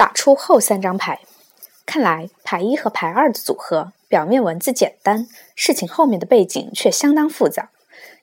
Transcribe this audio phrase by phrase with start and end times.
[0.00, 1.20] 打出后三张牌，
[1.84, 7.68] 看来牌一和牌二的组合表面文字简单，事情后面的背景却相当复杂。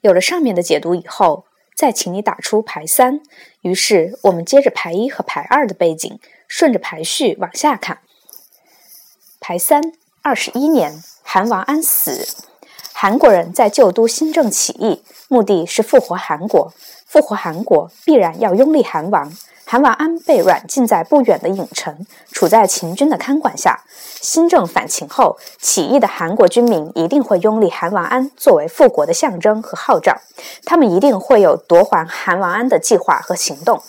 [0.01, 1.45] 有了上面的解读以后，
[1.75, 3.21] 再请你打出牌三。
[3.61, 7.99] 于是我们接着牌一和牌二的背景，顺着排序往下看。
[9.39, 12.27] 牌三，二十一年，韩王安死，
[12.91, 16.73] 韩国人在旧都新政起义，目的是复活韩国。
[17.05, 19.31] 复活韩国必然要拥立韩王。
[19.69, 23.83] 韩王安被软禁在不远的郢城，处在秦军的看管下。
[24.21, 30.21] 新政反秦后，起义的韩国军民一定会拥立韩王安作为复国的象征和号召，
[30.63, 33.83] 他们一定会有夺还韩王安的计划和行动。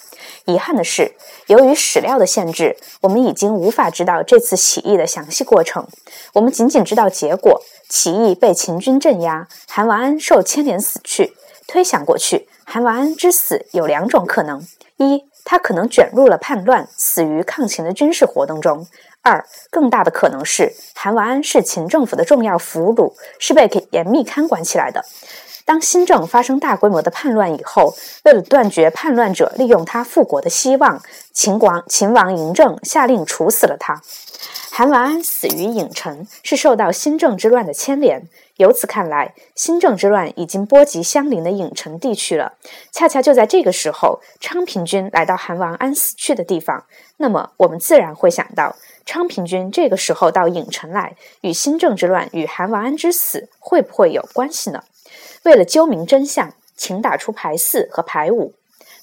[0.46, 1.14] 遗憾的是，
[1.46, 5.86] 由于史料的限制，我们已经无法知道这次起义的详细过程。
[6.32, 11.36] 我们仅仅知道结果：起义被秦军镇压，韩王安受牵连死去。
[11.68, 14.66] 推想过去，韩王安之死有两种可能：
[14.96, 18.84] 一，他可能卷入了叛乱，死于抗秦的军事活动中；
[19.22, 25.02] 二，更大的可能是韩王安是秦政府的重要俘虏，是被严密看管起来的。
[25.64, 31.00] 当新政发生大规模的叛乱以后，为了断绝叛乱者利用他复国的希望，
[31.32, 34.02] 秦王秦王嬴政下令处死了他。
[34.70, 38.28] 韩王安死于郢城，是受到新政之乱的牵连。
[38.58, 42.54] 由此看来，新政之乱已经波及相邻的郢城地区了。
[42.90, 46.84] 恰恰就在这个时候，昌平君来到韩王安死去的地方，
[47.18, 48.74] 那么我们自然会想到，
[49.06, 54.82] 昌平君这个时候到郢城来，与新政之乱与韩王安之死会不会有关系呢？
[55.44, 58.54] 为了究明真相，请打出牌四和牌五。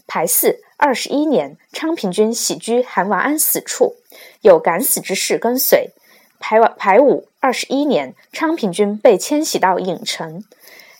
[0.05, 3.95] 牌四，二十一年，昌平君喜居韩王安死处，
[4.41, 5.91] 有敢死之士跟随。
[6.39, 10.43] 牌牌五，二十一年，昌平君被迁徙到郢城。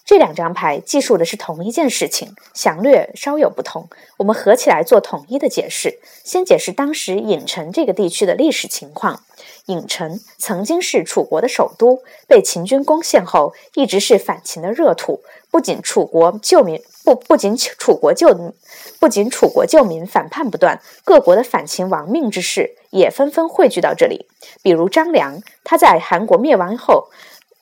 [0.05, 3.89] 这两张牌记述的是同一件事情，详略稍有不同。
[4.17, 5.97] 我们合起来做统一的解释。
[6.23, 9.21] 先解释当时郢城这个地区的历史情况。
[9.65, 15.23] 郢城曾经是楚国的首都，被秦军攻陷后，一直是反秦的热土。
[15.49, 18.53] 不仅楚国救民不不仅楚国救
[18.99, 24.27] 不仅楚国救民反叛不断，各国的反秦亡命之士也纷纷汇聚到这里。
[24.63, 27.09] 比如张良，他在韩国灭亡后。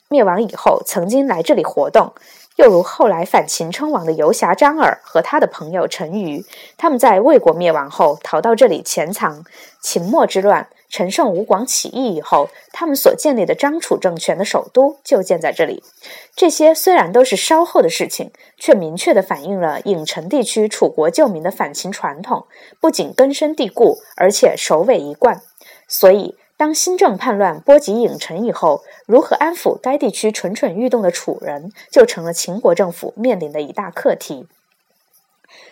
[0.09, 2.13] 灭亡以后，曾经来这里活动；
[2.57, 6.45] 又如后来反秦称王的游侠张耳和他的朋友陈馀，
[6.77, 9.43] 他们在魏国灭亡后逃到这里潜藏。
[9.81, 15.81] 秦末之乱，陈胜吴广起义以后，他们所建立的张楚政权的首都就建在这里。
[16.35, 22.45] 这些虽然都是稍后的事情，却明确地反映了郢城地区楚国救民的反秦传统，
[22.79, 25.41] 不仅根深蒂固，而且首尾一贯。
[25.87, 26.37] 所以。
[26.55, 34.45] 当新政叛乱波及郢城以后，如何安抚该地区蠢蠢欲动的楚人，就成了秦国政府面临的一大课题。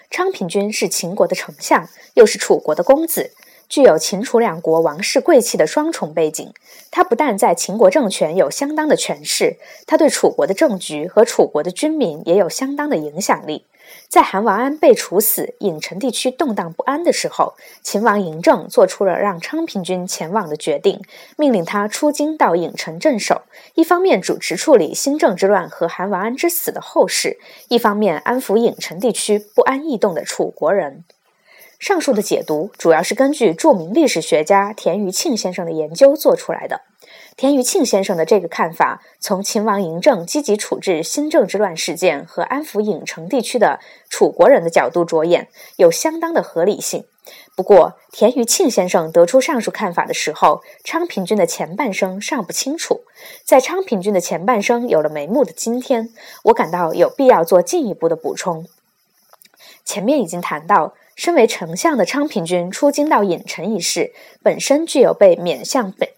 [0.09, 3.31] 昌平君是秦国的丞相，又是楚国的公子。
[3.71, 6.53] 具有秦楚两国王室贵气的双重背景，
[6.91, 9.55] 他不但在秦国政权有相当的权势，
[9.87, 13.65] 他对楚国的政局和楚国的军民也有相当的影响力。
[14.09, 20.99] 在韩王安被处死、郢城地区动荡不安的时候，秦王嬴政做出了让昌平君前往的决定，
[21.37, 23.43] 命令他出京到郢城镇守，
[23.75, 27.39] 一方面主持处理新政之乱和韩王安之死的后事，
[27.69, 31.05] 一方面安抚郢城地区不安易动的楚国人。
[31.81, 36.81] 上述的解读主要是根据著名历史学家田余庆先生的研究做出来的。
[37.35, 43.79] 田余庆先生的这个看法，从秦王嬴政积极处置新政之乱事件和安抚郢城地区的
[44.11, 45.47] 楚国人的角度着眼，
[45.77, 47.05] 有相当的合理性。
[47.55, 53.01] 不过，田余庆先生得出上述看法的时候，昌平君的前半生尚不清楚。
[53.43, 56.09] 在昌平君的前半生有了眉目的今天，
[56.43, 58.67] 我感到有必要做进一步的补充。
[59.83, 60.93] 前面已经谈到。
[61.21, 64.11] 身为丞相的昌平君出京到郢城一事，
[64.41, 66.15] 本身具有被免相北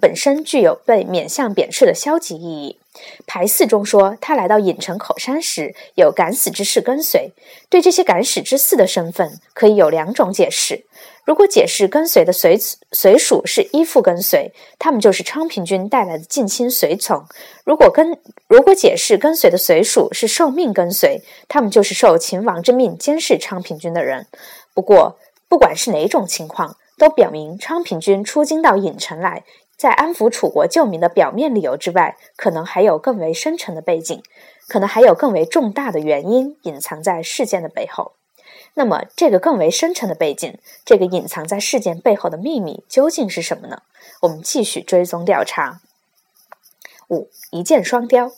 [0.00, 2.78] 本身具有被免相贬斥的消极意义。
[3.26, 7.32] 牌四中说，他来到郢城口山时，有敢死之士跟随。
[7.68, 10.84] 对这些敢死之士的身份，可以有两种解释。
[11.24, 12.58] 如果解释跟随的随
[12.92, 17.20] 随属是依附跟随，他们就是昌平君带来的近亲随从；
[17.64, 18.18] 如果跟
[18.48, 24.26] 如果解释跟随的随属是受命跟随，他们就是受秦王之命监视昌平君的人。
[24.74, 25.18] 不过，
[25.48, 29.44] 不管是哪种情况，都表明昌平君出京到郢城来，
[29.78, 34.20] 在安抚楚国救民的表面理由之外，可能还有更为深沉的背景，
[34.66, 38.10] 可能还有更为重大的原因隐藏在事件的背后。
[38.74, 43.82] 那么，这个更为深沉的背景，这个隐藏在事件背后的秘密究竟是什么呢？
[44.22, 45.80] 我们继续追踪调查。
[47.08, 48.32] 五一箭双雕，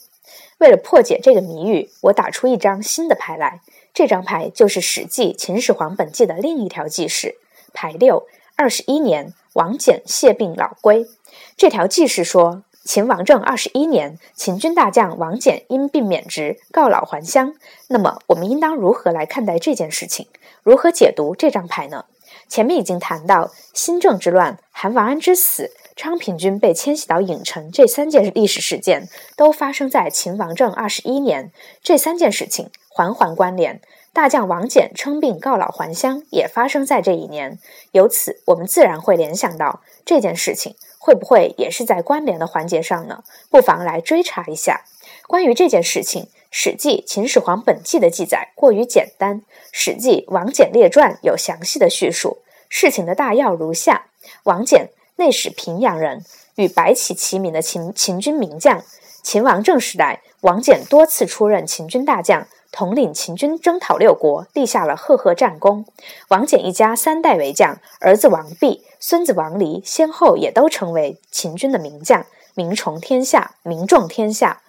[0.59, 3.61] 为了破解这个谜语，我打出一张新的牌来。
[3.95, 7.37] 这张牌就是《史记·秦始皇本纪》的另一条记事，
[7.73, 8.27] 牌六。
[8.55, 11.07] 二十一年，王翦谢病老归。
[11.57, 17.53] 这条记事说，秦王政二十一年，秦军大将王翦因病免职，告老还乡。
[17.87, 20.27] 那么，我们应当如何来看待这件事情？
[20.63, 22.05] 如何解读这张牌呢？
[22.47, 29.07] 前面已经谈到新政之乱、韩王安之死、昌平君被迁徙到郢城这三件历史事件，
[29.37, 31.51] 都发生在秦王政二十一年。
[31.81, 33.81] 这三件事情环环关联。
[34.13, 37.57] 大将王翦称病告老还乡，也发生在这一年。
[37.93, 43.23] 由此，我们自然会联想到这件事情会不会也是在关联的环节上呢？
[43.49, 44.81] 不妨来追查一下。
[45.27, 49.39] 关于这件事情，《史记·秦始皇本纪》的记载过于简单，
[49.71, 52.39] 《史记·王翦列传》有详细的叙述。
[52.67, 54.07] 事情的大要如下：
[54.43, 56.25] 王翦，内史平阳人，
[56.55, 58.83] 与白起齐名的秦秦军名将。
[59.23, 62.47] 秦王政时代，王翦多次出任秦军大将。
[62.71, 65.85] 统领秦军征讨六国，立下了赫赫战功。
[66.29, 72.25] 王翦一家三代为将，儿子王弼、孙子王离先后也都成为秦军的名将，
[72.55, 74.61] 名重天下，名重天下。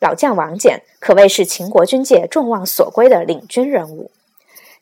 [0.00, 4.10] 老将王翦可谓是秦国军界众望所归的领军人物。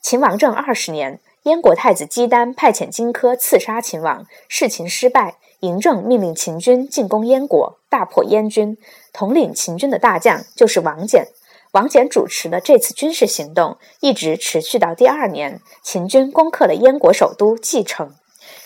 [0.01, 8.79] 秦王政二十年，燕国太子姬丹派遣荆轲刺杀秦王，事秦失败，嬴政命令秦军进攻燕国，大破燕军。
[9.13, 11.27] 统领秦军的大将就是王翦。
[11.73, 18.15] 王翦主持的这次军事行动一直持续到第二年，秦军攻克了燕国首都蓟城。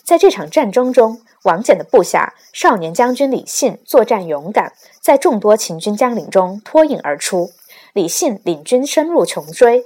[0.04, 7.50] 在这场战争中，王翦的部下少年将军李信作战勇敢，在众多秦军将领中脱颖而出。
[7.92, 9.84] 李信领军深入穷追。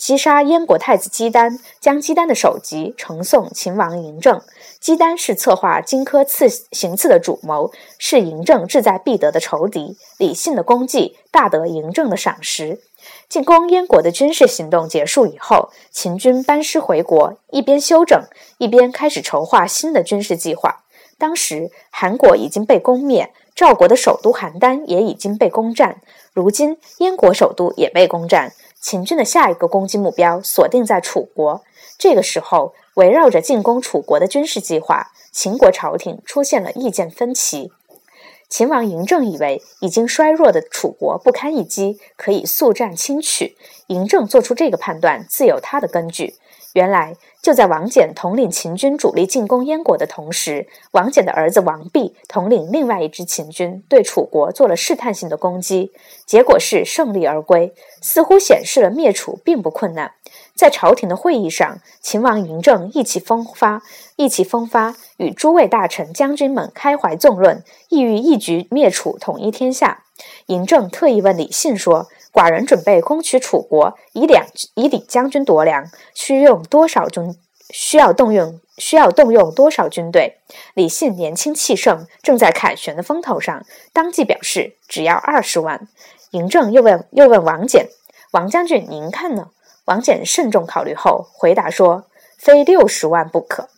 [0.00, 4.40] 击杀燕国太子姬丹，将姬丹的首级呈送秦王嬴政。
[4.80, 9.98] 姬丹是策划荆轲刺行刺的主谋，是嬴政志在必得的仇敌。
[10.16, 12.80] 李信的功绩大得嬴政的赏识。
[13.28, 18.18] 进攻燕国的军事行动结束以后，秦军班师回国，一边休整，
[18.56, 20.80] 一边开始筹划新的军事计划。
[21.18, 26.00] 当时韩国已经被攻灭，赵国的首都邯郸也已经被攻占，
[26.32, 28.54] 如今燕国首都也被攻占。
[28.80, 31.62] 秦军的下一个攻击目标锁定在楚国。
[31.98, 37.70] 这个时候，围绕着进攻楚国的军事计划，秦国朝廷出现了意见分歧。
[38.48, 43.56] 秦王嬴政以为已经衰弱的楚国不堪一击，可以速战轻取。
[43.86, 46.34] 嬴政做出这个判断，自有他的根据。
[46.72, 55.90] 原来，就在王翦统领秦军主力进攻燕国的同时，王翦的儿子王弼统领另外一支秦军对楚国做了试探性的攻击，
[56.26, 57.72] 结果是胜利而归，
[58.02, 60.12] 似乎显示了灭楚并不困难。
[60.54, 63.82] 在朝廷的会议上，秦王嬴政意气风发，
[64.16, 70.04] 意气风发，与诸位大臣、将军们开怀纵论，意欲一举灭楚，统一天下。
[70.46, 72.08] 嬴政特意问李信说。
[72.32, 77.34] 寡人准备攻取楚国，以两以李将军夺粮，需用多少军？
[77.70, 80.38] 需要动用需要动用多少军队？
[80.74, 85.88] 李信年轻气盛，正在凯旋的风头上，当即表示只要二十万。
[86.30, 87.88] 嬴政又问又问王翦
[88.30, 89.48] ：“王将军，您看呢？”
[89.90, 92.04] 王翦慎重考虑后回答说
[92.38, 93.68] ：“非六十万不可。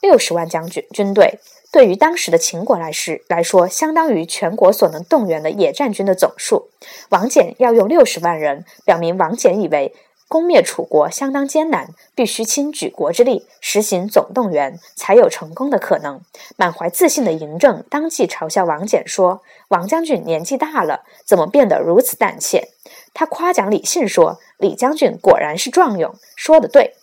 [0.00, 1.40] 六十万将军军队。”
[1.72, 6.68] 对于当时的秦国来时来说，相当于全国所能动员的野战军的总数。
[7.08, 9.92] 王翦要用六十万人，表明王翦以为
[10.28, 16.20] 攻灭楚国相当艰难，必须倾举国之力实行总动员，才有成功的可能。
[16.56, 22.68] 满怀自信的嬴政当即嘲笑王翦说：“王将军年纪大了，怎么变得如此胆怯？”
[23.12, 26.94] 他夸奖李信说：“李将军果然是壮勇，说得对。”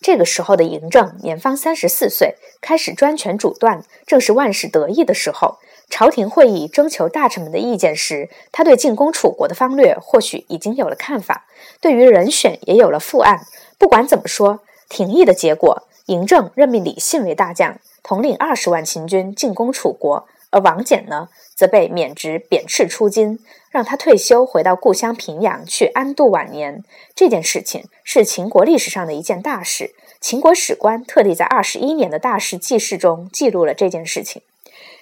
[0.00, 5.58] 这个时候的嬴政年方三十四岁，开始专权主断，正是万事得意的时候。
[5.88, 11.44] 朝廷会议征求大臣们的意见时，他对进攻楚国的方略或许已经有了看法，
[11.80, 13.46] 对于人选也有了复案。
[13.78, 20.26] 不管怎么说，廷议的结果，嬴政任命李信为大将，统领二十万秦军进攻楚国。
[20.52, 23.38] 而王翦呢，则被免职贬斥出京，
[23.70, 26.84] 让他退休回到故乡平阳去安度晚年。
[27.16, 29.94] 这件事情是秦国历史上的一件大事。
[30.20, 34.42] 秦国史官特地在二十一年的大事记事中记录了这件事情。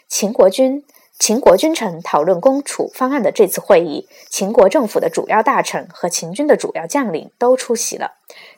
[0.08, 0.84] 秦国君、
[1.18, 8.12] 秦国君臣讨论攻楚方案的这次会议，秦国政府的主要大臣和秦军的主要将领都出席了。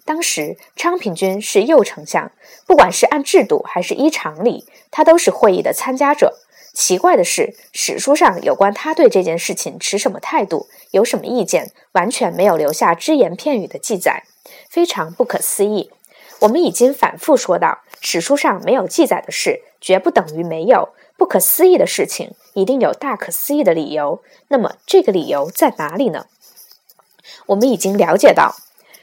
[0.05, 2.31] 当时昌平君是右丞相，
[2.67, 6.42] 不管是按制度还是依常理，他都是会议的参加者。
[6.73, 14.25] 奇怪的是，史书上有关他对这件事情持什么态度、有什么意见，完全没有留下只言片语的记载，
[14.71, 15.91] 非常不可思议。
[16.41, 20.88] 我们已经反复说到，史书上没有记载的事，绝不等于没有
[21.19, 24.23] 不可思议的事情，一定有大可思议的理由。
[24.49, 26.26] 那么，这个理由在哪里呢？
[27.47, 28.57] 我们已经了解到，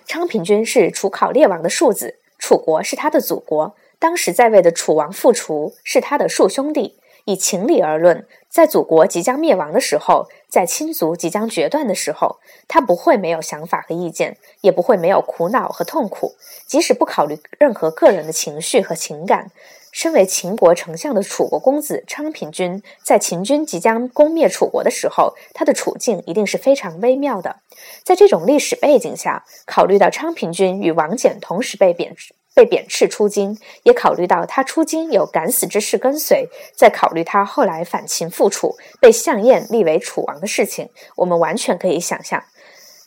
[0.07, 3.75] 昌平君是楚考烈王的庶子，楚国是他的祖国。
[3.99, 6.97] 当时在位的楚王傅楚是他的庶兄弟。
[7.25, 16.35] 以情理而论，在祖国即将灭亡的时候，在亲族即将决断的时候，他不会没有想法和意见，也不会没有苦恼和痛苦。
[16.65, 19.51] 即使不考虑任何个人的情绪和情感，
[19.91, 27.57] 身为秦国丞相的楚国公子昌平君，在秦军即将攻灭楚国的时候，他的处境一定是非常微妙的。
[28.03, 32.15] 在这种历史背景下，考虑到昌平君与王翦同时被贬。
[32.59, 42.43] 被贬斥出京，也考虑到他出京有敢死之士跟随，再考虑他后来反秦复楚，被项燕立为楚王的事情，我们完全可以想象，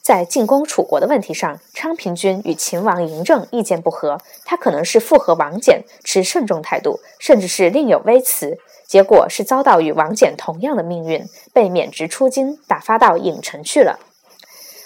[0.01, 8.57] 在进攻楚国的问题上，昌平君与秦王嬴政意见不合，他可能是附和王翦，持慎重态度，甚至是另有微词，
[8.89, 13.99] 结果是遭到与王翦同样的命运，被免职出京，打发到郢城去了。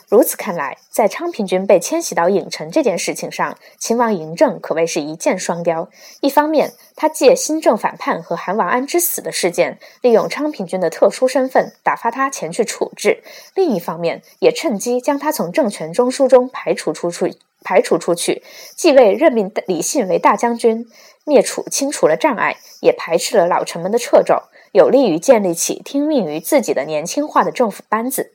[0.08, 5.88] 如此看来，在昌平君被迁徙到郢城这件事情上，秦王嬴政可谓是一箭双雕。
[6.20, 13.20] 一方面，他借新政反叛和韩王安之死的事件，利用昌平君的特殊身份打发他前去处置；
[13.56, 17.36] 另一方面，也趁机将他从政权中枢中排除出去。
[17.64, 18.44] 排除出去，
[18.76, 20.86] 继位任命李信为大将军，
[21.24, 28.34] 灭楚清除了障碍，也排斥了老臣们的掣肘，有利于建立起听命于自己的年轻化的政府班子。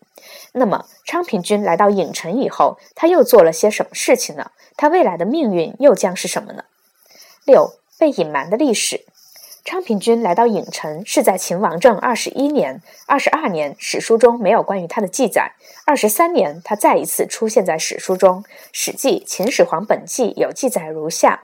[0.54, 4.52] 那么，昌平君来到郢城以后，他又做了些什么事情呢？
[4.76, 6.66] 他未来的命运又将是什么呢？
[7.46, 9.06] 六被隐瞒的历史。
[9.64, 15.54] 昌平君来到郢城是在秦王政二十一年、二十二年，史书中没有关于他的记载。
[15.86, 21.44] 二十三年，他再一次出现在史书中，《史记·秦始皇本纪》有记载如下：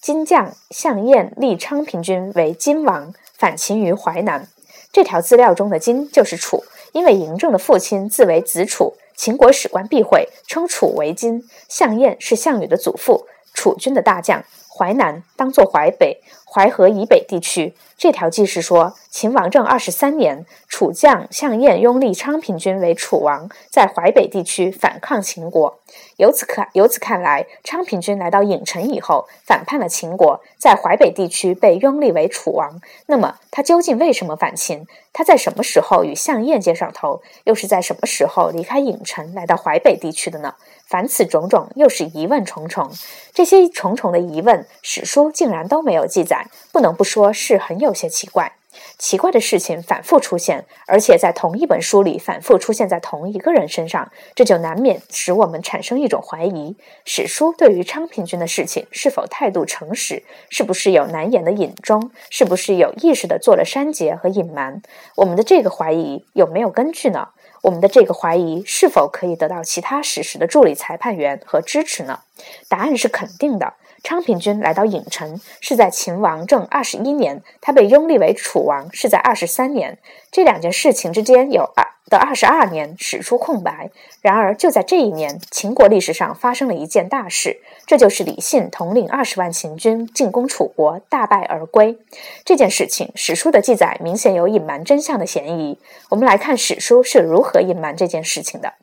[0.00, 4.48] 金将项燕立昌平君为金王，反秦于淮南。
[4.92, 6.64] 这条资料中的金就是楚。
[6.96, 11.46] 因为嬴政的父亲自为子楚，秦国史官避讳称楚为金。
[11.68, 14.42] 项燕是项羽的祖父，楚军的大将。
[14.74, 16.22] 淮南当做淮北，
[16.56, 17.74] 淮河以北地区。
[17.98, 25.78] 这条记事说，秦王政二十三年，楚将项燕拥立昌平君为楚王，在淮北地区反抗秦国。
[26.16, 32.80] 由此看，由此看来，昌平君来到郢城以后，反叛了秦国，在淮北地区被拥立为楚王。
[33.04, 34.86] 那么，他究竟为什么反秦？
[35.12, 37.20] 他在什么时候与项燕接上头？
[37.44, 40.54] 又是在什么时候离开郢城，来到淮北地区的呢？
[40.86, 42.90] 凡此种种，又是疑问重重。
[43.34, 48.52] 这些重重的疑问，史书竟然都没有记载，不能不说是很有些奇怪。
[48.98, 60.22] 奇怪的事情反复出现，而且在同一本书里反复出现在同一个人身上，这就难免使我们产生一种怀疑：史书对于昌平君的事情是否态度诚实？
[60.50, 62.10] 是不是有难言的隐衷？
[62.30, 64.82] 是不是有意识的做了删节和隐瞒？
[65.16, 67.28] 我们的这个怀疑有没有根据呢？
[67.66, 72.20] 我们的这个怀疑是否可以得到其他史实的助理裁判员和支持呢？
[72.68, 73.74] 答案是肯定的。
[74.04, 79.98] 昌平君来到郢城是在秦王政二十一年，他被拥立为楚王是在二十三年。
[80.30, 83.90] 这两件事情之间有二的二十二年，史书空白。
[84.20, 91.98] 然而就在这一年，秦国历史上发生了一件大事，这就是李信统领二十万秦军进攻楚国，大败而归。
[92.44, 95.78] 这件事情，史书的记载明显有隐瞒真相的嫌疑。
[96.10, 98.74] 我们来看史书是如何隐瞒这件事情的。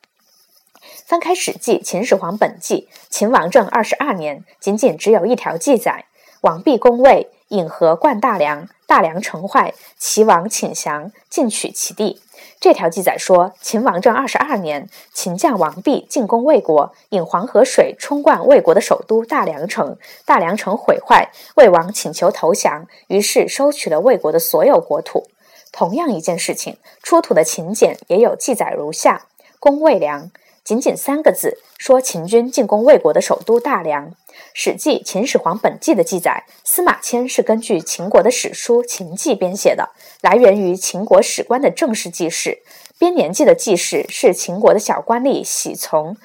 [1.05, 6.05] 翻开《史记·秦始皇本纪》，秦王政二十二年，仅仅只有一条记载：
[6.41, 12.21] 王毕攻魏，引河灌大梁，大梁城坏，齐王请降，进取其地。
[12.59, 25.27] 这条记载说，秦王政二十二年，秦将王毕进攻魏国，引黄河水冲灌魏国的首都大梁城，大梁城毁坏，魏王请求投降，于是收取了魏国的所有国土。
[25.71, 29.25] 同样一件事情，出土的秦简也有记载如下：
[29.59, 30.31] 攻魏梁。
[30.63, 34.11] 仅仅三个字，说秦军进攻魏国的首都大梁。
[34.53, 39.89] 《史记·秦始皇本纪》的记载，司马迁是根据秦国的史书《秦记》编写的，
[40.21, 42.63] 来源于秦国史官的正式记事。
[42.97, 46.15] 编年记的记事是秦国的小官吏喜从。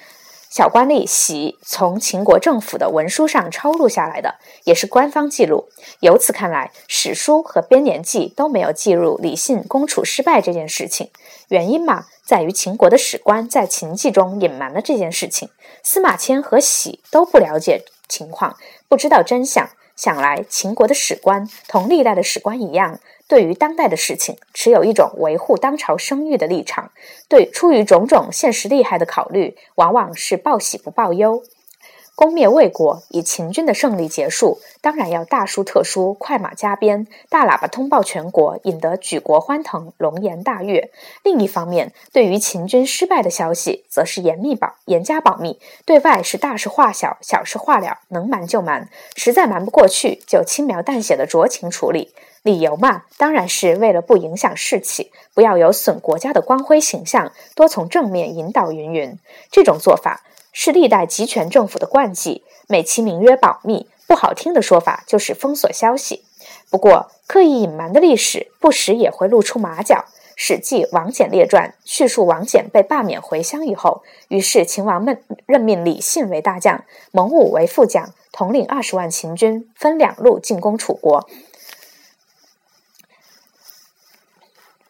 [0.50, 5.68] 小官吏喜从秦国政府的文书上抄录下来的，也是官方记录。
[6.00, 11.10] 由此看来，史书和编年记都没有记录李信攻楚失败这件事情。
[11.48, 15.50] 原因嘛，在于秦国的史官在秦记中隐瞒了这件事情。
[15.82, 18.56] 司马迁和喜都不了解情况，
[18.88, 19.68] 不知道真相。
[19.94, 23.00] 想来，秦国的史官同历代的史官一样。
[23.26, 26.90] 对于当代的事情，持有一种维护当朝声誉的立场；
[27.28, 31.42] 对出于种种现实利害的考虑，往往是报喜不报忧。
[32.18, 40.90] 攻灭魏国，以秦军的胜利结束，当然要大书特书，快马加鞭，大喇叭通报全国，引得举国欢腾，龙颜大悦。
[41.22, 52.12] 另一方面，对于秦军失败的消息，则是严密保、严加保密，对外是大事化小，小事化了，能瞒就瞒，实在瞒不过去，就轻描淡写的酌情处理。
[52.42, 59.16] 理由嘛，当然是为了不影响士气，不要有损国家的光辉形象，多从正面引导云云。
[59.52, 60.24] 这种做法。
[60.60, 66.24] 是历代集权政府的惯技，美其名曰保密，不好听的说法就是封锁消息。
[66.68, 69.94] 不过，刻意隐瞒的历史不时也会露出马脚。
[70.34, 81.28] 《史记·王翦列传》叙述王翦被罢免回乡以后，于是秦王们任命李信为大将，蒙武为副将，统领二十万秦军，分两路进攻楚国。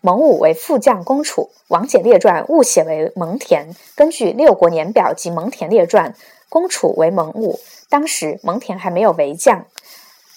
[0.01, 3.67] 蒙武为副将攻楚，王翦列传误写为蒙恬。
[3.97, 6.15] 根据六国年表及蒙恬列传，
[6.49, 7.59] 攻楚为蒙武。
[7.89, 9.67] 当时蒙恬还没有为将。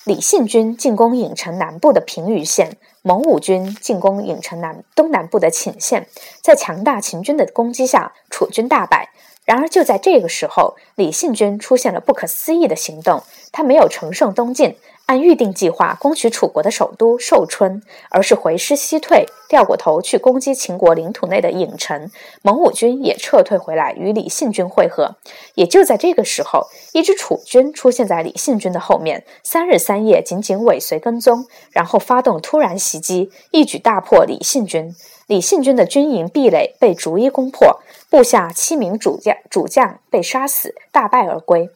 [0.04, 6.08] 李信军进攻郢城南部的平舆县，蒙武军进攻郢城南东南部的寝县。
[6.42, 9.12] 在强大秦军的攻击下，楚军大败。
[9.46, 14.76] 然而就在这个时候，李信军出现了不可思议的行动，他没有乘胜东进。
[15.06, 22.10] 按预定计划攻取楚国的首都寿春，而是回师西退，掉过头去攻击秦国领土内的郢城。
[22.42, 25.16] 蒙武军也撤退回来与李信军会合。
[25.56, 34.96] 也就在这个时候，一支楚军出现在李信军的后面，三日三夜紧紧尾随跟踪，然后发动突然袭击，一举大破李信军。
[35.28, 41.70] 李信军的军营壁垒被逐一攻破，部下七名主将主将被杀死，大败而归。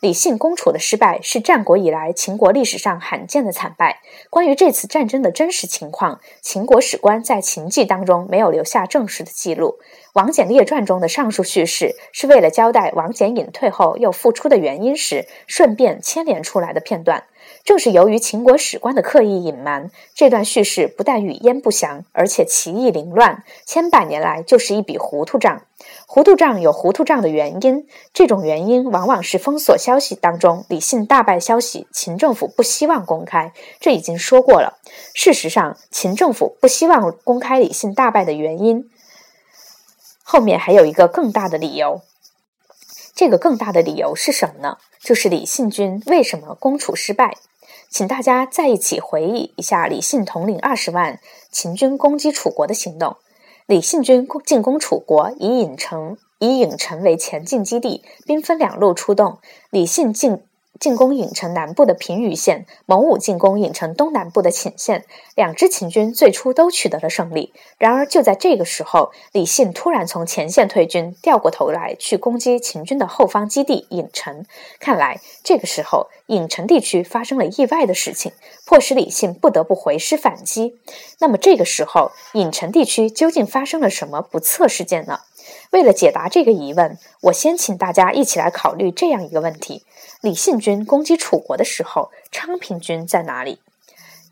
[0.00, 4.00] 李信攻楚的失败是战国以来秦国历史上罕见的惨败。
[4.30, 9.78] 关于这次战争的真实情况，秦国史官在《秦记》当中没有留下正式的记录。
[10.12, 17.24] 《王翦列传》中的上述叙事是为了交代王翦隐退后又复出的原因时，顺便牵连出来的片段。
[17.68, 25.60] 正是由于秦国史官的刻意隐瞒，这段叙事不但语焉不详，而且歧义凌乱，千百年来就是一笔糊涂账。
[26.06, 33.52] 糊涂账有糊涂账的原因，这种原因往往是封锁消息当中李信大败消息，秦政府不希望公开。
[33.78, 34.78] 这已经说过了。
[35.12, 38.88] 事实上，秦政府不希望公开李信大败的原因，
[40.22, 42.00] 后面还有一个更大的理由。
[43.14, 44.78] 这个更大的理由是什么呢？
[44.98, 47.36] 就是李信军为什么攻楚失败？
[47.90, 51.20] 请大家再一起回忆一下李信统领二十万
[51.50, 53.16] 秦军攻击楚国的行动。
[53.66, 59.38] 李信军进攻楚国，以郢城以郢城为前进基地，兵分两路出动。
[59.70, 60.42] 李信进。
[60.80, 67.52] 进攻郢城南部的平舆县，蒙武进攻郢城东南部的寝县，两支秦军最初都取得了胜利。
[67.78, 74.44] 然而就在这个时候，李信突然从前线退军，掉过头来去攻击秦军的后方基地郢城。
[74.78, 78.32] 看来这个时候郢城地区发生了意外的事情，
[78.64, 80.78] 迫使李信不得不回师反击。
[81.18, 85.20] 那么这个时候郢城地区究竟发生了什么不测事件呢？
[85.70, 89.84] 为了解答这个疑问，我先请大家一起来考虑这样一个问题。
[90.22, 93.60] 李信军攻击楚国的时候，昌平君在哪里？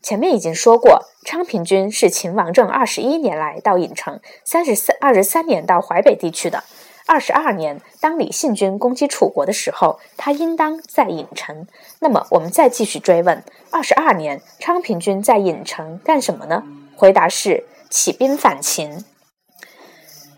[0.03, 6.64] 前面已经说过，昌平君是秦王政二十一年来到郢城，三十三二十三年到淮北地区的。
[7.09, 11.66] 二十二年，当李信军攻击楚国的时候，他应当在郢城。
[12.01, 16.64] 那么，我们再继续追问：二十二年，昌平君在郢城干什么呢？
[16.96, 19.05] 回答是起兵反秦。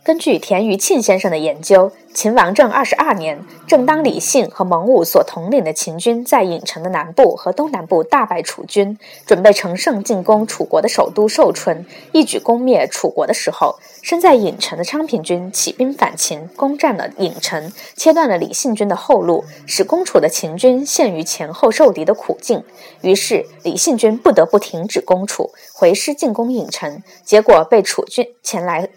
[0.08, 22.64] 根据田余庆先生的研究，秦王政二十二年，正当李信和蒙武所统领的秦军在郢城的南部和东南部大败楚军，准备乘胜进攻楚国的首都寿春，一举攻灭楚国的时候，身在郢城的昌平君起兵反秦，攻占了郢城，切断了李信军的后路，使攻楚的秦军陷于前后受敌的苦境。
[23.02, 28.88] 于是李信军不得不停止攻楚，回师进攻郢城，结果被楚军前来。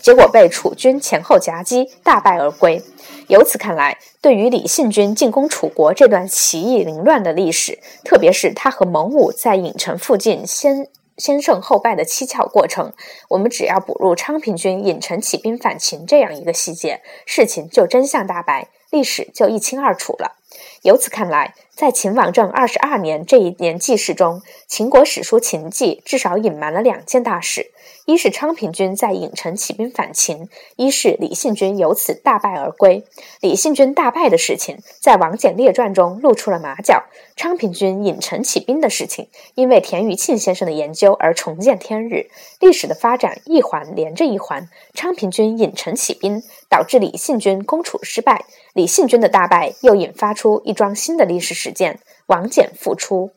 [0.00, 2.82] 结果被楚军前后夹击，大败而归。
[3.28, 12.92] 由此看来，对于李信军进攻楚国这段奇异凌乱的历史，特别是他和蒙武在郢城附近先先胜后败的蹊跷过程，
[13.28, 20.36] 我们只要补入昌平君郢城起兵反秦这样一个细节，事情就真相大白，历史就一清二楚了。
[20.82, 27.70] 由此看来，在秦王政二十二年这一年记事中，秦国史书《秦记》至少隐瞒了两件大事。
[28.06, 33.04] 一是昌平君在郢城起兵反秦，一是李信军由此大败而归。
[33.40, 37.04] 李信军大败的事情在王翦列传中露出了马脚，
[37.36, 42.30] 昌平君郢城起兵的事情因为田余庆先生的研究而重见天日。
[42.58, 53.30] 历史的发展一环连着一环，昌平君郢城起兵导致李信军攻楚失败，李信军的大败又引发出一桩新的历史事件——王翦复出。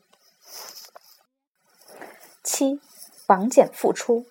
[2.42, 2.80] 七，
[3.28, 4.26] 王翦复出。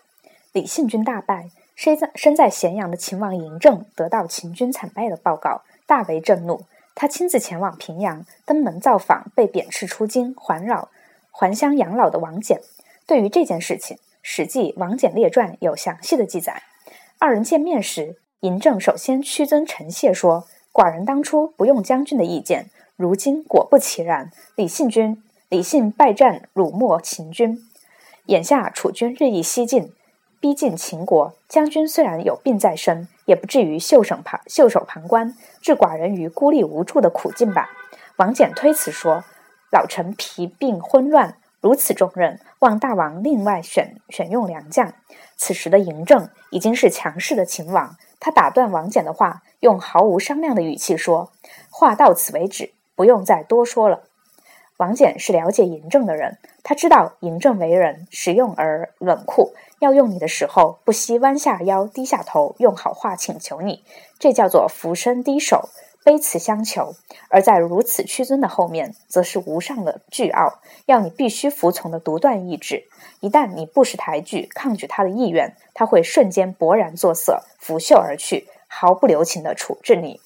[0.53, 6.65] 李信军大败，身在身在咸阳的秦王嬴政得到秦军惨败的报告，大为震怒。
[6.93, 10.89] 他亲自前往平阳，登门造访被贬斥出京、还老
[11.31, 12.61] 还乡养老的王翦。
[13.07, 16.61] 对于这件事情，《史记·王翦列传》有详细的记载。
[17.17, 24.29] 二人见面时，嬴政首先屈尊臣谢说：“寡人当初不用将军的意见，如今果不其然。
[24.55, 27.59] 李信军，李信败战，辱没秦军。
[28.27, 29.91] 眼下楚军日益西进。”
[30.43, 37.69] 逼近秦国，将军虽然有病在身，也不至于袖手旁袖手旁观，置寡人于孤立无助的苦境吧？
[38.17, 39.23] 王翦推辞说
[39.71, 44.93] ：“老臣疲病昏乱，如此重任，望大王另外选选用良将。”
[45.39, 51.31] 此时的嬴政已经是强势的秦王，他打断王翦的话，用毫无商量的语气说
[51.71, 54.03] ：“话到此为止，不用再多说了。”
[54.77, 63.83] 王翦是了解嬴政的人，他知道嬴政为人实用而冷酷，要用你的时候不惜弯下腰、低下头，用好话请求你，
[64.17, 65.69] 这叫做俯身低首、
[66.03, 66.95] 卑辞相求。
[67.29, 72.85] 而在如此屈尊的后面，则是无上的倨傲，要你必须服从的独断意志。
[73.19, 80.19] 一旦你不识抬举、抗拒他的意愿，他会瞬间勃然作色，拂袖而去，毫不留情地处置你。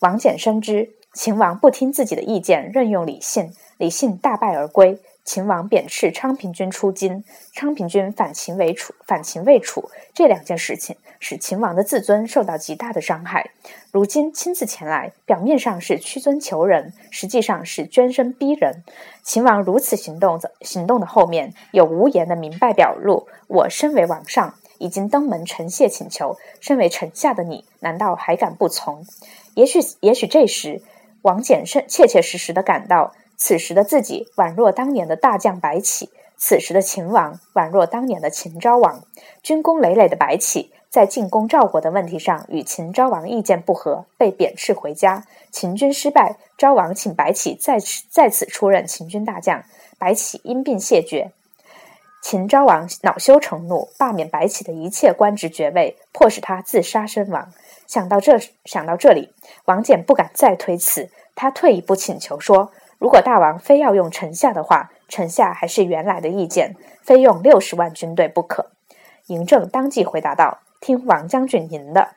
[0.00, 3.52] 王翦深知秦王不听自己的意见，任用李信。
[3.80, 13.52] 李信大败而归，秦王贬斥昌平君出京，昌平君反秦为楚，反秦为楚，这两件事情使秦王的自尊受到极大的伤害。
[13.90, 18.84] 如今亲自前来，表面上是屈尊求人，实际上是捐身逼人。
[19.22, 29.06] 秦王如此行动的，行动的后面有无言的明白表露：我身为王上，已经登门臣谢请求，身为臣下的你，难道还敢不从？
[29.54, 30.82] 也许，也许这时
[31.22, 33.14] 王翦甚切切实实的感到。
[33.42, 39.02] 此时的自己宛若当年的大将白起，此时的秦王宛若当年的秦昭王。
[39.42, 45.24] 军功累累的白起，在进攻赵国的问题上与秦昭王意见不合，被贬斥回家。
[45.50, 49.64] 秦军失败，昭王请白起再次再次出任秦军大将，
[49.98, 51.32] 白起因病谢绝。
[52.22, 57.50] 秦昭王恼羞成怒，罢免白起的一切官职爵位，迫使他自杀身亡。
[57.86, 59.32] 想到这，想到这里，
[59.64, 62.70] 王翦不敢再推辞，他退一步请求说。
[63.00, 68.66] 如果大王非要用臣下的话，臣下还是原来的意见，非用六十万军队不可。
[69.26, 72.10] 嬴政当即回答道：“听王将军您的。”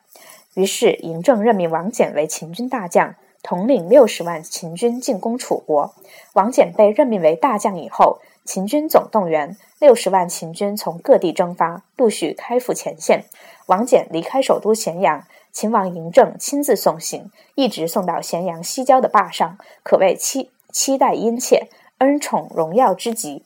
[0.52, 5.94] 于是嬴政任命王翦为秦军大将，统领六十万秦军进攻楚国。
[6.34, 13.24] 王翦被任命为大将以后，秦军总动员，六十万秦军从各地征发，陆续开赴前线。
[13.66, 15.24] 王翦离开首都咸阳。
[15.50, 23.44] 秦王嬴政亲自送行，一直送到咸阳西郊的坝上，可谓七期待殷切，恩宠荣耀之极。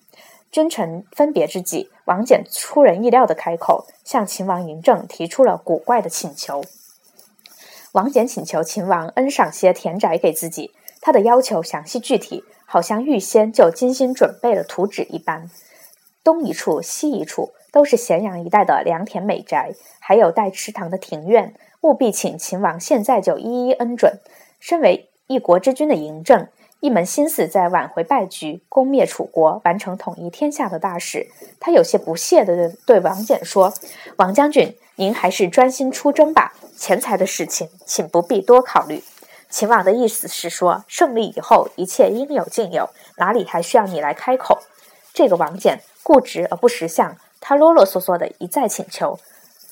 [0.51, 6.65] 君臣分别之际，王翦出人意料的开口，向秦王嬴政提出了古怪的请求。
[7.93, 15.51] 王翦请求秦王恩赏些田宅给自己，他的要求详细具体，好像预先就精心准备了图纸一般。
[16.25, 21.55] 东一处，西一处，都是咸阳一带的良田美宅，还有带池塘的庭院。
[21.83, 24.19] 务必请秦王现在就一一恩准。
[24.59, 26.49] 身为一国之君的嬴政，
[26.81, 31.27] 一门心思在挽回败局、攻灭楚国、完成统一天下的大事。
[31.59, 33.73] 他有些不屑地对王翦说
[34.17, 36.55] ：“王将军，您还是专心出征吧。
[36.77, 39.03] 钱财的事情，请不必多考虑。”
[39.51, 44.59] 秦王的意思是说，胜利以后一切应有尽有，哪里还需要你来开口？
[45.13, 49.19] 这个王翦固执而不识相，他啰啰嗦嗦的一再请求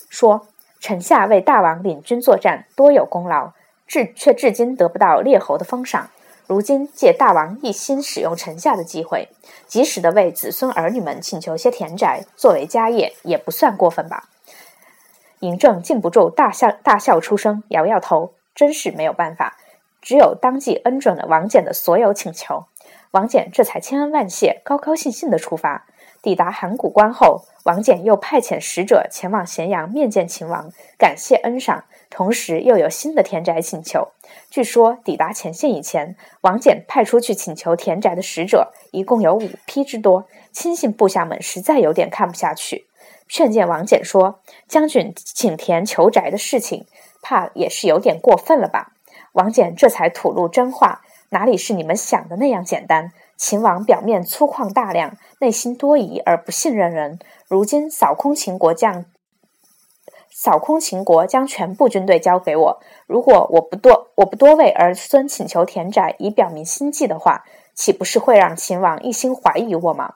[0.09, 0.47] 说。
[0.79, 3.53] 臣下为大王领军作战，多有功劳，
[3.87, 6.11] 至却至今得不到列侯的封赏。
[6.47, 9.29] 如今借大王一心使用臣下的机会，
[9.67, 14.29] 及时的为子孙儿女们请求些田宅作为家业，也不算过分吧？
[15.41, 19.57] 嬴政禁不住大笑，大笑出声，摇摇头，真是没有办法，
[20.01, 22.65] 只有当即恩准了王翦的所有请求。
[23.11, 25.87] 王翦这才千恩万谢，高高兴兴的出发。
[26.27, 34.09] 抵达函谷关后，王翦又派遣使者前往咸阳面见秦王，感谢恩赏，同时又有新的田宅请求。
[34.51, 42.89] 据说抵达前线以前，王翦派出去请求田宅的使者一共有五批之多，亲信部下们实在有点看不下去。
[43.29, 46.87] 劝谏王翦说：“将军请田求宅的事情，
[47.23, 48.95] 怕也是有点过分了吧？”
[49.31, 53.13] 王翦这才吐露真话：“哪里是你们想的那样简单？
[53.37, 57.19] 秦王表面粗犷大量，内心多疑而不信任人。
[57.49, 59.05] 如今扫空秦国将。”
[60.31, 62.81] 扫空秦国，将全部军队交给我。
[63.07, 67.45] 如果我不多我不多为儿孙请求田宅，以表明心迹的话，
[67.75, 70.15] 岂不是会让秦王一心怀疑我吗？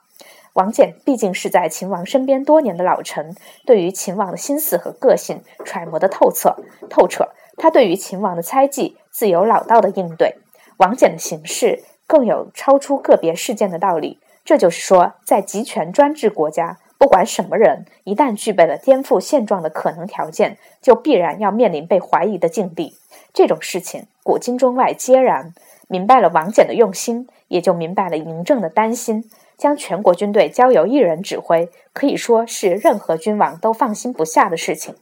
[0.53, 6.55] 王翦毕竟是在秦王身边多年的老臣，对于秦王的心思和个性揣摩得透彻
[6.87, 7.29] 透彻。
[7.57, 10.35] 他对于秦王的猜忌，自有老道的应对。
[10.77, 14.19] 王翦的行事更有超出个别事件的道理。
[14.43, 16.77] 这就是说，在集权专制国家。
[16.97, 22.97] 不管什么人，一旦具备了颠覆现状的可能条件，就必然要面临被怀疑的境地。
[23.33, 25.53] 这种事情，古今中外皆然。
[25.87, 29.23] 明白了王翦的用心，也就明白了嬴政的担心。
[29.57, 34.95] 将全国军队交由一人指挥，可以说是任何君王都放心不下的事情。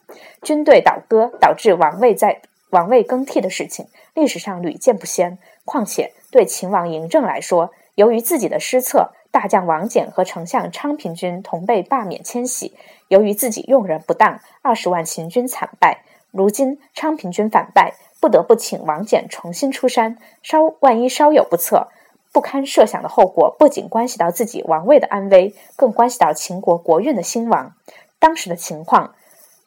[0.43, 5.39] 军队倒戈导致王位在王位更替的事情，历史上屡见不鲜。
[5.65, 9.11] 况且对秦王嬴政来说，由于自己的失策。
[9.31, 12.73] 大将王翦和丞相昌平君同被罢免迁徙，
[13.09, 16.03] 由于自己用人不当，二十万秦军惨败。
[16.31, 20.17] 如今昌平君反败，不得不请王翦重新出山。
[20.41, 21.89] 稍万一稍有不测，
[22.31, 27.75] 不堪设想的后果，不仅关系到自己王位的安危，更关系到秦国国运的兴亡。
[28.17, 29.13] 当时的情况，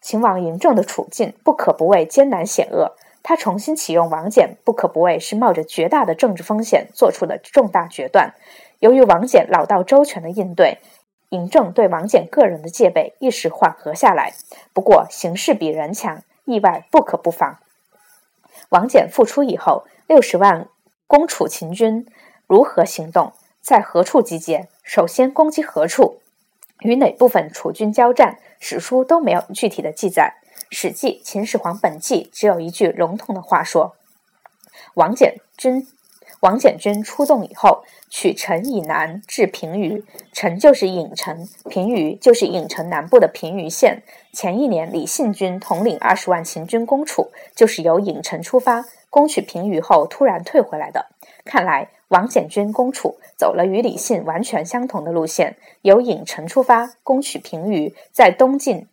[0.00, 2.96] 秦王嬴政的处境不可不谓艰难险恶。
[3.22, 8.34] 他重新启用王翦，不可不谓是冒着绝大的政治风险做出的重大决断。
[8.80, 10.78] 由于王翦老道周全的应对，
[11.30, 14.34] 嬴政对王翦个人的戒备一时缓和下来。
[14.72, 17.58] 不过形势比人强，意外不可不防。
[18.70, 20.68] 王翦复出以后，六十万
[21.06, 22.06] 攻楚秦军
[22.46, 23.32] 如何行动？
[23.60, 24.68] 在何处集结？
[24.82, 26.20] 首先攻击何处？
[26.80, 28.38] 与哪部分楚军交战？
[28.58, 30.34] 史书都没有具体的记载。
[30.72, 33.94] 《史记·秦始皇本纪》只有一句笼统的话说
[34.94, 35.86] ：“王翦军。”
[36.40, 44.02] 王翦军出动以后，取陈以南至平舆，陈就是郢城，平舆就是郢城南部的平舆县。
[44.32, 51.06] 前一年，李信军统领二十万秦军攻楚，就是由郢城出发，攻取平舆后突然退回来的。
[51.44, 58.88] 看来，王翦军攻楚走了与李信完全相同的路线，由郢城出发，攻取平舆，在东晋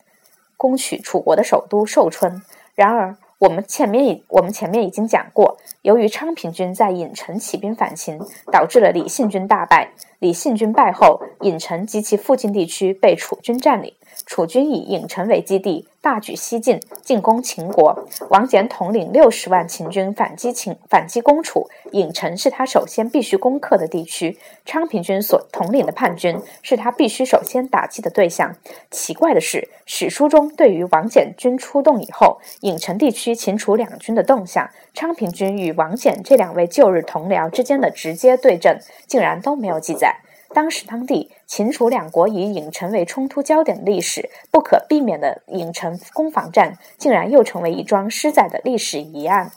[0.59, 2.41] 攻取楚国的首都寿春。
[2.75, 8.19] 然而，我们前面已我们前面已经讲过，由于昌平君在郢城起兵反秦，
[8.51, 9.91] 导致了李信军大败。
[10.19, 13.93] 李信军败后，郢城及其附近地区被楚军占领。
[14.29, 18.07] 楚军以郢城为基地，大举西进，进攻秦国。
[18.29, 21.67] 王翦统领六十万秦军反击秦，反击攻楚。
[21.91, 24.37] 郢城是他首先必须攻克的地区。
[24.65, 28.55] 昌平君所统领的叛军是他必须首先打击的对象。
[28.91, 40.17] 奇怪的是，史书中对于王翦军出动以后，郢城地区秦楚两军的动向，昌平君与王翦这两位旧日同僚之间的直接对阵，竟然都没有记载。
[40.51, 49.51] 当时，当地秦楚两国以郢城为冲突焦点的历史，不可避免的郢城攻防战，竟然又成为一桩失载的历史疑案。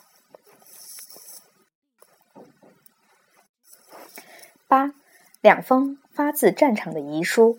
[4.68, 4.92] 八，
[5.40, 7.58] 两封发自战场的遗书，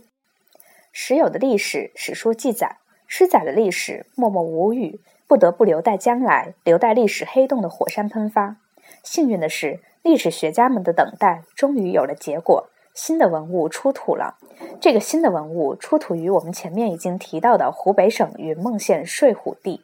[0.91, 8.57] 时有的历史史书记载，失载的历史默默无语，不得不留待将来，留待历史黑洞的火山喷发。
[9.03, 12.69] 幸运的是，历史学家们的等待终于有了结果。
[12.93, 14.37] 新的文物出土了。
[14.79, 19.81] 这个新的文物出土于我们前面已经提到的湖北省云梦县睡虎地。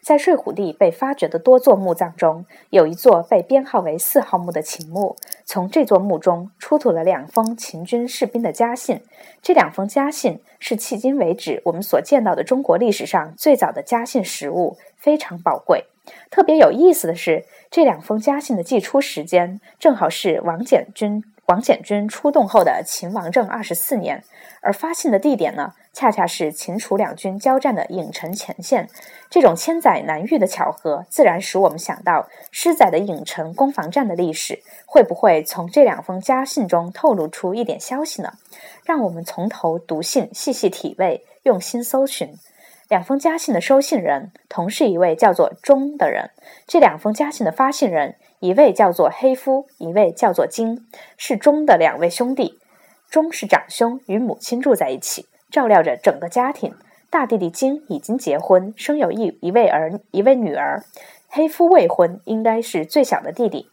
[0.00, 5.16] 在睡虎地被发掘的多座墓葬中，有一座被编号为四号墓的秦墓。
[5.44, 9.02] 从这座墓中出土了两封秦军士兵的家信。
[9.42, 15.84] 这两封家信是迄今为止我们所见到的中国历史上最早的家信实物，非常宝贵。
[16.30, 21.22] 特别有意思的是，这两封家信的寄出时间正好是王翦军。
[21.46, 24.24] 王翦军出动后的秦王政二十四年，
[24.60, 28.88] 而发信的地点呢，恰恰是秦楚两军交战的郢城前线。
[29.30, 38.32] 这种千载难遇的巧合，自然使我们想到失载的郢城攻防战的历史，会不会从这两封家信中透露出一点消息呢？
[38.84, 42.34] 让我们从头读信，细细体味，用心搜寻。
[42.88, 46.30] 两封家信的收信人，同是一位叫做钟的人。
[46.66, 48.16] 这两封家信的发信人。
[48.40, 52.58] 一位叫做黑夫，一位叫做金，是钟的两位兄弟。
[53.08, 56.74] 钟是长兄，与母亲住在一起，照料着整个家庭。
[57.08, 60.84] 大弟弟金已经结婚，生有一一位儿，一位女儿。
[61.28, 63.70] 黑夫未婚，应该是最小的弟弟。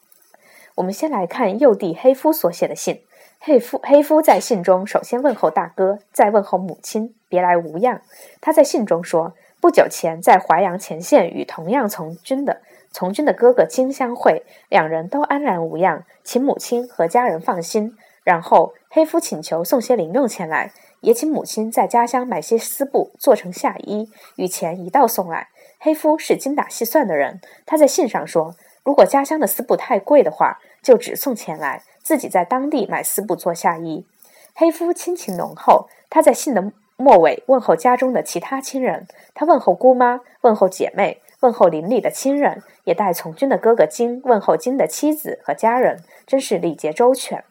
[0.75, 3.01] 我们先来看幼弟黑夫所写的信。
[3.39, 7.13] 黑夫黑夫在信中首先问候大哥，再问候母亲。
[7.33, 7.99] 别来无恙。
[8.39, 17.97] 他在信中说，不久前在淮阳前线与同样从军的从军的哥哥金相会，两人都安然无恙，请母亲和家人放心。
[18.23, 25.47] 然后黑夫请求送些零用钱来，也请母亲在家乡买些丝布做成夏衣，与钱一道送来。
[25.79, 34.05] 黑夫是精打细算的人，他在信上说，如果家乡的丝布太贵的话，就只送钱来，自己在当地买丝布做夏衣。
[34.53, 47.43] 黑夫亲情浓厚，他在信的末尾问候家中的其他亲人，他问候姑妈，问候姐妹，问候邻里的亲人，也带从军的哥哥金问候金的妻子和家人，真是礼节周全。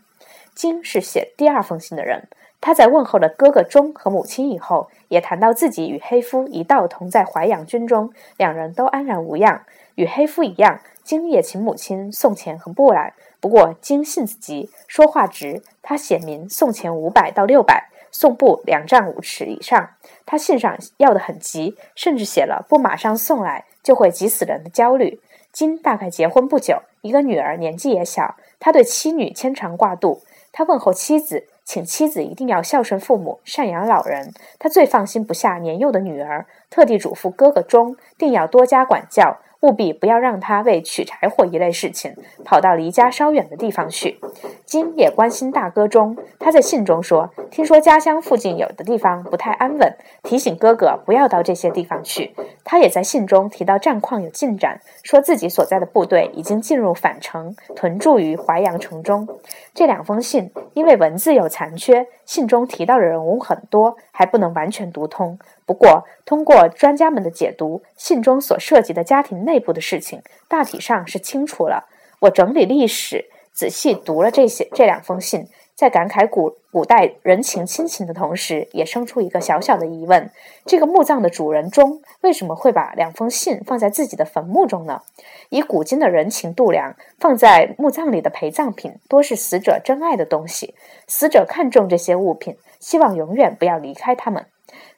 [0.55, 2.29] 金是写第二封信的人，
[2.61, 9.65] 他在问候了哥哥钟和母亲以后，也谈到自己与黑夫一道同在淮阳军中，两人都安然无恙。
[9.97, 13.13] 与黑夫一样，金也请母亲送钱和布来。
[13.41, 19.91] 不过金性子急，说话直，他写明送钱五百到六百，送布两丈五尺以上。
[20.25, 25.21] 他信上要的很急，甚至写了不马上送来就会急死人的焦虑。
[25.51, 30.23] 金大概结婚不久，一个女儿年纪也小，他对妻女牵肠挂肚。
[30.53, 34.33] 他问候妻子，请妻子一定要孝顺父母，赡养老人。
[34.59, 39.39] 他最放心不下年幼的女儿，特地嘱咐哥哥钟，定要多加管教。
[39.63, 44.19] 务必不要让他为取柴火一类事情跑到离家稍远的地方去。
[44.65, 52.35] 金也关心大哥中，他在信中说：“听说家乡附近有的地方不太安稳，提醒哥哥不要到这些地方去。”
[52.73, 59.29] 他也在信中提到战况有进展，说自己所在的部队已经进入返城，屯驻于淮阳城中。
[59.75, 65.39] 这两封信因为文字有残缺，信中提到的人物很多，还不能完全读通。
[65.67, 71.91] 不过，通过专家们的解读，信中所涉及的家庭内部的事情，大体上是清楚了。
[72.21, 80.31] 我整理历史，仔细读了这些这两封信，在感慨古古代人情亲情的同时，也生出一个小小的疑问：
[80.65, 85.03] 这个墓葬的主人中为什么会把两封信放在自己的坟墓中呢？
[85.49, 90.75] 以古今的人情度量，放在墓葬里的陪葬品，多是死者珍爱的东西，
[91.09, 94.47] 死者看重这些物品，希望永远不要离开他们。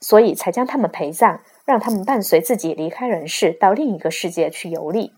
[0.00, 5.12] 所以才将他们陪葬，让他们伴随自己离开人世，到另一个世界去游历。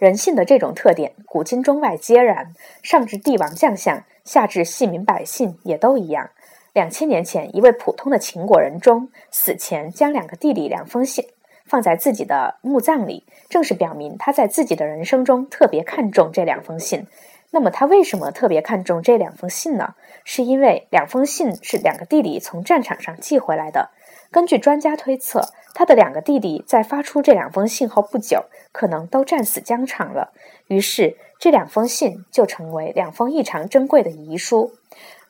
[0.00, 6.30] 人性的这种特点，古今中外皆然，上至帝王将相，下至细民百姓，也都一样。
[6.72, 11.26] 两千年前，一位普通的秦国人中，死前将两个弟弟两封信
[11.66, 17.06] 放在自己的墓葬里，正是表明他在自己的人生中特别看重这两封信。
[17.50, 19.94] 那么他为什么特别看重这两封信呢？
[20.24, 23.90] 是因为两封信是两个弟弟从战场上寄回来的。
[24.32, 30.32] 根据专家推测，他的两个弟弟在发出这两封信后不久，可能都战死疆场了。
[30.68, 34.72] 于是这两封信就成为两封异常珍贵的遗书。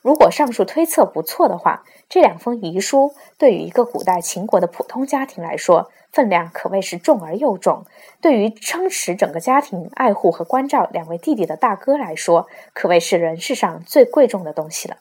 [0.03, 7.85] 如果上述推测不错的话，这两封遗书对于一个古代秦国的普通家庭来说，分量可谓是重而又重；
[8.21, 14.97] 对于撑持整个家庭、爱护和关照两位弟弟的大哥来说，可谓是人世上最贵重的东西了。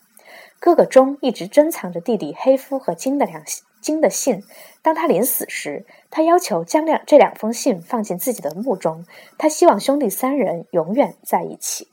[0.60, 3.42] 哥哥中一直珍藏着弟弟黑夫和金的两
[3.80, 4.44] 金的信。
[4.82, 9.06] 当他临死时，他要求将两这两封信放进自己的墓中。
[9.38, 11.88] 他希望兄弟三人永远在一起。